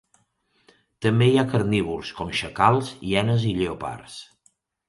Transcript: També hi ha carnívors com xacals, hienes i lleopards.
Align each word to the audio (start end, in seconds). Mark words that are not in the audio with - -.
També 1.05 1.27
hi 1.33 1.37
ha 1.41 1.43
carnívors 1.51 2.13
com 2.21 2.33
xacals, 2.39 2.91
hienes 3.11 3.47
i 3.51 3.55
lleopards. 3.63 4.21